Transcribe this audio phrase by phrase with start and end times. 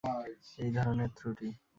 [0.57, 1.49] এই ধরনের ত্রুটি।